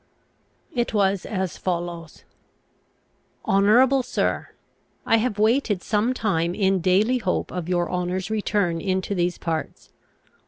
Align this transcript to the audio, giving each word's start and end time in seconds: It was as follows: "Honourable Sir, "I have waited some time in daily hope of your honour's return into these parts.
It 0.73 0.95
was 0.95 1.27
as 1.27 1.59
follows: 1.59 2.23
"Honourable 3.45 4.01
Sir, 4.01 4.47
"I 5.05 5.17
have 5.17 5.37
waited 5.37 5.83
some 5.83 6.15
time 6.15 6.55
in 6.55 6.79
daily 6.81 7.19
hope 7.19 7.51
of 7.51 7.69
your 7.69 7.87
honour's 7.87 8.31
return 8.31 8.81
into 8.81 9.13
these 9.13 9.37
parts. 9.37 9.91